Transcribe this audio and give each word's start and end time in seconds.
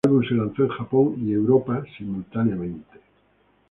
El 0.03 0.09
álbum 0.09 0.23
se 0.27 0.33
lanzó 0.33 0.63
en 0.63 0.69
Japón 0.69 1.15
y 1.23 1.31
Europa 1.33 1.83
simultáneamente. 1.95 2.99